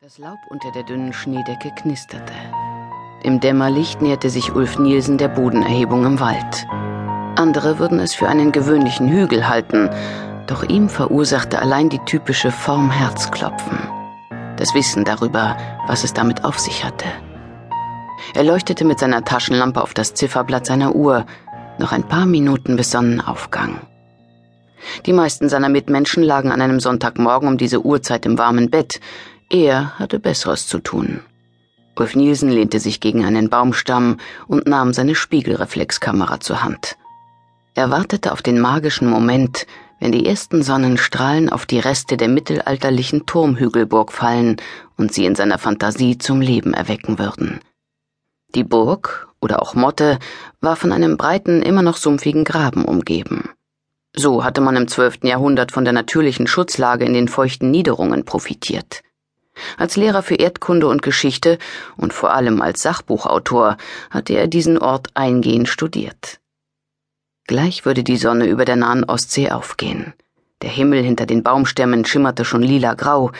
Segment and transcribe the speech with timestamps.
[0.00, 2.32] Das Laub unter der dünnen Schneedecke knisterte.
[3.24, 6.68] Im Dämmerlicht näherte sich Ulf Nielsen der Bodenerhebung im Wald.
[7.34, 9.90] Andere würden es für einen gewöhnlichen Hügel halten,
[10.46, 13.76] doch ihm verursachte allein die typische Form Herzklopfen.
[14.56, 15.56] Das Wissen darüber,
[15.88, 17.06] was es damit auf sich hatte.
[18.34, 21.26] Er leuchtete mit seiner Taschenlampe auf das Zifferblatt seiner Uhr,
[21.80, 23.80] noch ein paar Minuten bis Sonnenaufgang.
[25.06, 29.00] Die meisten seiner Mitmenschen lagen an einem Sonntagmorgen um diese Uhrzeit im warmen Bett,
[29.50, 31.20] er hatte Besseres zu tun.
[31.96, 36.96] Ulf Nielsen lehnte sich gegen einen Baumstamm und nahm seine Spiegelreflexkamera zur Hand.
[37.74, 39.66] Er wartete auf den magischen Moment,
[40.00, 44.56] wenn die ersten Sonnenstrahlen auf die Reste der mittelalterlichen Turmhügelburg fallen
[44.96, 47.60] und sie in seiner Fantasie zum Leben erwecken würden.
[48.54, 50.18] Die Burg, oder auch Motte,
[50.60, 53.50] war von einem breiten, immer noch sumpfigen Graben umgeben.
[54.16, 59.02] So hatte man im zwölften Jahrhundert von der natürlichen Schutzlage in den feuchten Niederungen profitiert.
[59.76, 61.58] Als Lehrer für Erdkunde und Geschichte
[61.96, 63.76] und vor allem als Sachbuchautor
[64.10, 66.40] hatte er diesen Ort eingehend studiert.
[67.46, 70.12] Gleich würde die Sonne über der nahen Ostsee aufgehen.
[70.60, 73.32] Der Himmel hinter den Baumstämmen schimmerte schon lila-grau.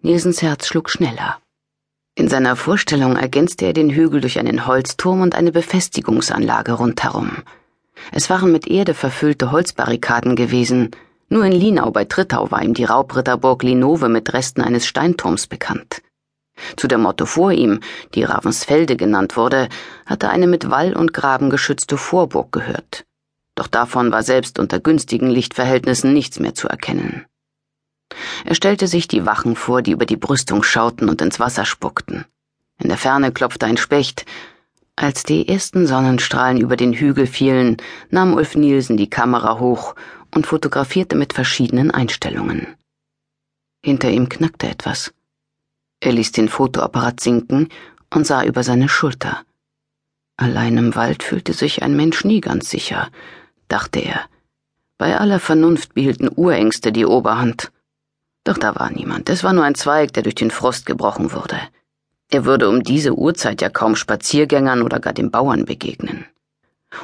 [0.00, 1.38] Nielsens Herz schlug schneller.
[2.14, 7.42] In seiner Vorstellung ergänzte er den Hügel durch einen Holzturm und eine Befestigungsanlage rundherum.
[8.10, 10.90] Es waren mit Erde verfüllte Holzbarrikaden gewesen,
[11.32, 16.02] nur in Linau bei Trittau war ihm die Raubritterburg Linove mit Resten eines Steinturms bekannt.
[16.76, 17.80] Zu der Motto vor ihm,
[18.14, 19.68] die Ravensfelde genannt wurde,
[20.06, 23.04] hatte eine mit Wall und Graben geschützte Vorburg gehört.
[23.54, 27.26] Doch davon war selbst unter günstigen Lichtverhältnissen nichts mehr zu erkennen.
[28.44, 32.26] Er stellte sich die Wachen vor, die über die Brüstung schauten und ins Wasser spuckten.
[32.78, 34.26] In der Ferne klopfte ein Specht.
[34.96, 37.78] Als die ersten Sonnenstrahlen über den Hügel fielen,
[38.10, 39.94] nahm Ulf Nielsen die Kamera hoch
[40.34, 42.66] und fotografierte mit verschiedenen Einstellungen.
[43.84, 45.12] Hinter ihm knackte etwas.
[46.00, 47.68] Er ließ den Fotoapparat sinken
[48.12, 49.42] und sah über seine Schulter.
[50.36, 53.10] Allein im Wald fühlte sich ein Mensch nie ganz sicher,
[53.68, 54.26] dachte er.
[54.98, 57.72] Bei aller Vernunft behielten Urängste die Oberhand.
[58.44, 61.58] Doch da war niemand, es war nur ein Zweig, der durch den Frost gebrochen wurde.
[62.32, 66.24] Er würde um diese Uhrzeit ja kaum Spaziergängern oder gar den Bauern begegnen.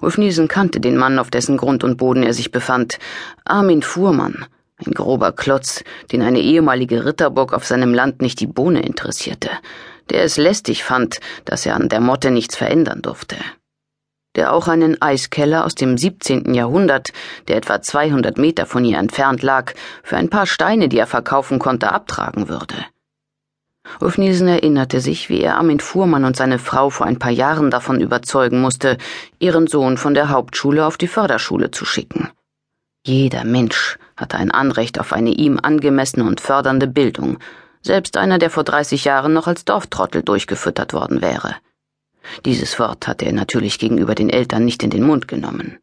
[0.00, 3.00] Ulf Niesen kannte den Mann, auf dessen Grund und Boden er sich befand.
[3.44, 5.82] Armin Fuhrmann, ein grober Klotz,
[6.12, 9.50] den eine ehemalige Ritterburg auf seinem Land nicht die Bohne interessierte,
[10.10, 13.34] der es lästig fand, dass er an der Motte nichts verändern durfte.
[14.36, 16.54] Der auch einen Eiskeller aus dem 17.
[16.54, 17.08] Jahrhundert,
[17.48, 19.72] der etwa 200 Meter von ihr entfernt lag,
[20.04, 22.76] für ein paar Steine, die er verkaufen konnte, abtragen würde.
[24.00, 27.70] Ulf Nielsen erinnerte sich, wie er Armin Fuhrmann und seine Frau vor ein paar Jahren
[27.70, 28.98] davon überzeugen musste,
[29.38, 32.30] ihren Sohn von der Hauptschule auf die Förderschule zu schicken.
[33.06, 37.38] Jeder Mensch hatte ein Anrecht auf eine ihm angemessene und fördernde Bildung,
[37.80, 41.54] selbst einer, der vor 30 Jahren noch als Dorftrottel durchgefüttert worden wäre.
[42.44, 45.78] Dieses Wort hatte er natürlich gegenüber den Eltern nicht in den Mund genommen.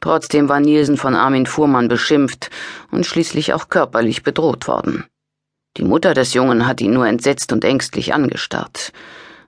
[0.00, 2.50] Trotzdem war Nielsen von Armin Fuhrmann beschimpft
[2.90, 5.06] und schließlich auch körperlich bedroht worden.
[5.78, 8.92] Die Mutter des Jungen hat ihn nur entsetzt und ängstlich angestarrt.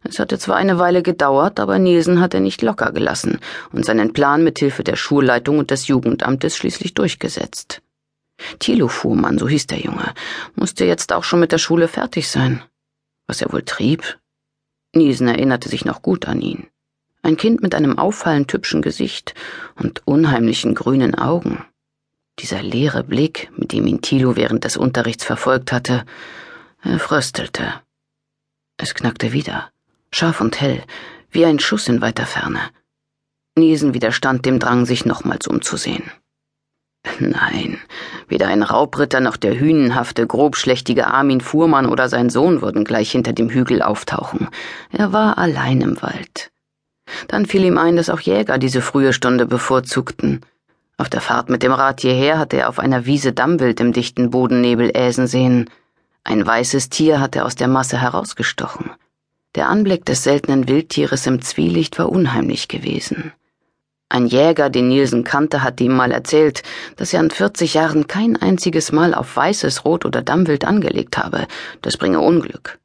[0.05, 3.41] Es hatte zwar eine Weile gedauert, aber Nielsen hatte nicht locker gelassen
[3.73, 7.83] und seinen Plan mit Hilfe der Schulleitung und des Jugendamtes schließlich durchgesetzt.
[8.61, 10.15] Thilo Fuhrmann, so hieß der Junge,
[10.55, 12.63] musste jetzt auch schon mit der Schule fertig sein.
[13.27, 14.19] Was er wohl trieb?
[14.95, 16.69] Nielsen erinnerte sich noch gut an ihn.
[17.23, 19.35] Ein Kind mit einem auffallend hübschen Gesicht
[19.77, 21.65] und unheimlichen grünen Augen.
[22.41, 26.05] Dieser leere Blick, mit dem ihn Thilo während des Unterrichts verfolgt hatte,
[26.83, 27.75] er fröstelte.
[28.79, 29.71] Es knackte wieder,
[30.11, 30.83] scharf und hell,
[31.31, 32.61] wie ein Schuss in weiter Ferne.
[33.57, 36.11] Niesen widerstand dem Drang, sich nochmals umzusehen.
[37.19, 37.79] Nein,
[38.29, 43.35] weder ein Raubritter noch der hünenhafte, grobschlächtige Armin Fuhrmann oder sein Sohn würden gleich hinter
[43.35, 44.49] dem Hügel auftauchen.
[44.91, 46.51] Er war allein im Wald.
[47.29, 50.41] Dann fiel ihm ein, dass auch Jäger diese frühe Stunde bevorzugten.
[51.01, 54.29] Auf der Fahrt mit dem Rad hierher hatte er auf einer Wiese Dammwild im dichten
[54.29, 55.71] Bodennebel äsen sehen.
[56.25, 58.91] Ein weißes Tier hatte aus der Masse herausgestochen.
[59.55, 63.33] Der Anblick des seltenen Wildtieres im Zwielicht war unheimlich gewesen.
[64.11, 66.63] Ein Jäger, den Nielsen kannte, hatte ihm mal erzählt,
[66.97, 71.47] dass er in 40 Jahren kein einziges Mal auf weißes Rot oder Dammwild angelegt habe.
[71.81, 72.79] Das bringe Unglück.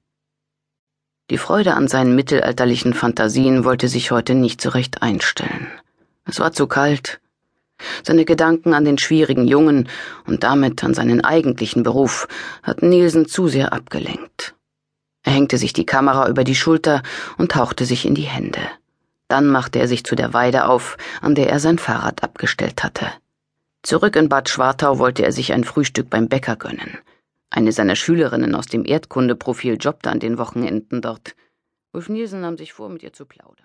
[1.31, 5.67] Die Freude an seinen mittelalterlichen Fantasien wollte sich heute nicht so recht einstellen.
[6.23, 7.19] Es war zu kalt,
[8.03, 9.89] seine Gedanken an den schwierigen Jungen
[10.25, 12.27] und damit an seinen eigentlichen Beruf
[12.63, 14.55] hatten Nielsen zu sehr abgelenkt.
[15.23, 17.01] Er hängte sich die Kamera über die Schulter
[17.37, 18.61] und tauchte sich in die Hände.
[19.27, 23.07] Dann machte er sich zu der Weide auf, an der er sein Fahrrad abgestellt hatte.
[23.81, 26.99] Zurück in Bad Schwartau wollte er sich ein Frühstück beim Bäcker gönnen.
[27.49, 31.35] Eine seiner Schülerinnen aus dem Erdkundeprofil jobbte an den Wochenenden dort.
[31.93, 33.55] Ulf Nielsen nahm sich vor, mit ihr zu plaudern.